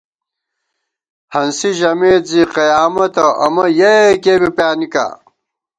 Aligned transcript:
ہنسی 1.33 1.71
ژَمېت 1.79 2.23
زِی 2.31 2.43
قیامَتہ 2.55 3.25
امہ 3.45 3.65
یَہ 3.79 3.93
یَکِیہ 4.11 4.35
بی 4.41 4.49
پیانِکا 4.57 5.05